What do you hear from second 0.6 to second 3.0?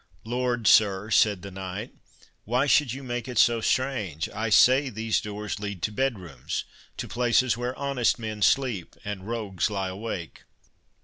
sir," said the knight, "why should